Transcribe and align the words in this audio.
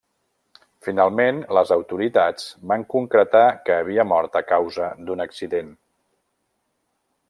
Finalment, 0.85 1.41
les 1.57 1.73
autoritats 1.75 2.49
van 2.73 2.87
concretar 2.95 3.45
que 3.69 3.77
havia 3.85 4.09
mort 4.15 4.43
a 4.43 4.45
causa 4.57 4.93
d'un 5.07 5.27
accident. 5.31 5.75